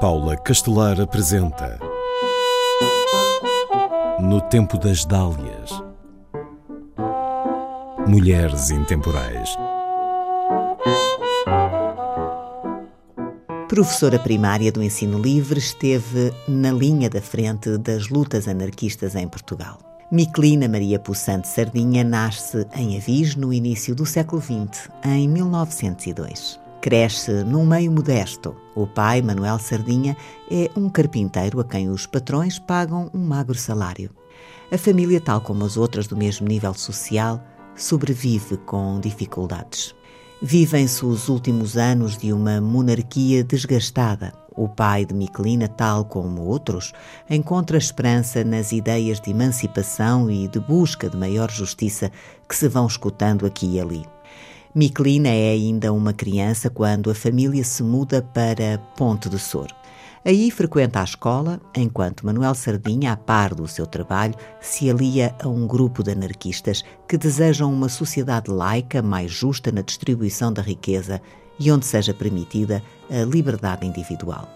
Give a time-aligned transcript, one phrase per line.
[0.00, 1.76] Paula Castelar apresenta
[4.20, 5.72] No Tempo das Dálias
[8.06, 9.56] Mulheres Intemporais
[13.68, 19.80] Professora primária do ensino livre, esteve na linha da frente das lutas anarquistas em Portugal.
[20.12, 26.67] Miquelina Maria Poçante Sardinha nasce em Avis no início do século XX, em 1902.
[26.80, 28.54] Cresce num meio modesto.
[28.74, 30.16] O pai, Manuel Sardinha,
[30.48, 34.10] é um carpinteiro a quem os patrões pagam um magro salário.
[34.70, 37.42] A família, tal como as outras do mesmo nível social,
[37.74, 39.94] sobrevive com dificuldades.
[40.40, 44.32] Vivem-se os últimos anos de uma monarquia desgastada.
[44.54, 46.92] O pai de Miquelina, tal como outros,
[47.28, 52.12] encontra esperança nas ideias de emancipação e de busca de maior justiça
[52.48, 54.06] que se vão escutando aqui e ali.
[54.74, 59.68] Miquelina é ainda uma criança quando a família se muda para Ponte de Sor.
[60.24, 65.48] Aí frequenta a escola, enquanto Manuel Sardinha, a par do seu trabalho, se alia a
[65.48, 71.22] um grupo de anarquistas que desejam uma sociedade laica mais justa na distribuição da riqueza
[71.58, 74.46] e onde seja permitida a liberdade individual.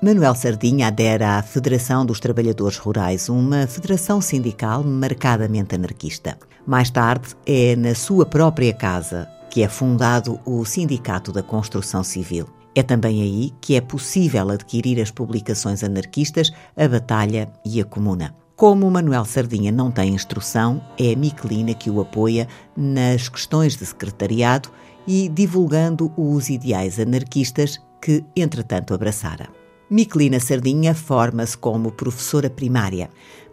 [0.00, 6.38] Manuel Sardinha adere à Federação dos Trabalhadores Rurais, uma federação sindical marcadamente anarquista.
[6.66, 12.46] Mais tarde, é na sua própria casa que é fundado o Sindicato da Construção Civil.
[12.74, 18.34] É também aí que é possível adquirir as publicações anarquistas A Batalha e A Comuna.
[18.54, 23.86] Como Manuel Sardinha não tem instrução, é a Miquelina que o apoia nas questões de
[23.86, 24.70] secretariado
[25.06, 29.48] e divulgando os ideais anarquistas que, entretanto, abraçara.
[29.90, 33.08] Miquelina Sardinha forma-se como professora primária.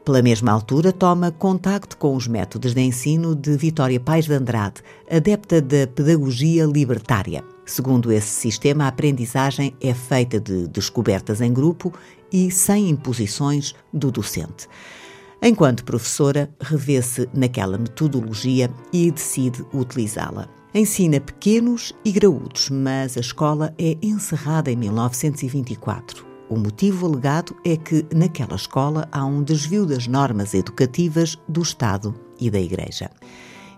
[0.06, 4.84] Pela mesma altura, toma contacto com os métodos de ensino de Vitória Pais de Andrade,
[5.10, 7.44] adepta da pedagogia libertária.
[7.66, 11.92] Segundo esse sistema, a aprendizagem é feita de descobertas em grupo
[12.32, 14.68] e sem imposições do docente.
[15.42, 20.48] Enquanto professora, revê-se naquela metodologia e decide utilizá-la.
[20.72, 26.35] Ensina pequenos e graúdos, mas a escola é encerrada em 1924.
[26.48, 32.14] O motivo alegado é que naquela escola há um desvio das normas educativas do Estado
[32.40, 33.10] e da Igreja.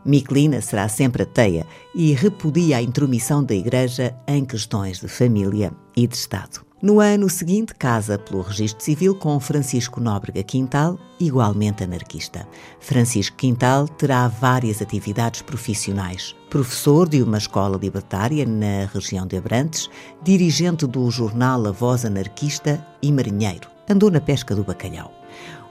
[0.04, 6.06] Miquelina será sempre ateia e repudia a intromissão da Igreja em questões de família e
[6.08, 6.67] de Estado.
[6.80, 12.48] No ano seguinte, casa pelo registro civil com Francisco Nóbrega Quintal, igualmente anarquista.
[12.80, 16.36] Francisco Quintal terá várias atividades profissionais.
[16.52, 19.90] Professor de uma escola libertária na região de Abrantes,
[20.22, 23.77] dirigente do jornal A Voz Anarquista e marinheiro.
[23.90, 25.14] Andou na pesca do bacalhau.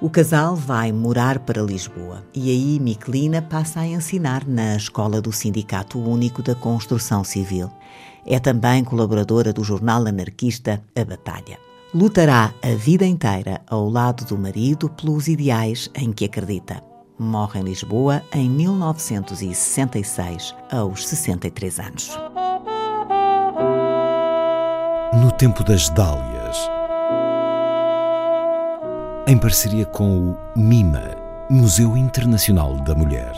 [0.01, 5.31] O casal vai morar para Lisboa e aí Miquelina passa a ensinar na escola do
[5.33, 7.71] Sindicato Único da Construção Civil.
[8.25, 11.59] É também colaboradora do jornal anarquista A Batalha.
[11.95, 16.83] Lutará a vida inteira ao lado do marido pelos ideais em que acredita.
[17.19, 22.11] Morre em Lisboa em 1966, aos 63 anos.
[25.23, 26.36] No Tempo das Dálias
[29.29, 31.17] Em parceria com o MIMA,
[31.51, 33.33] Museu Internacional da Mulher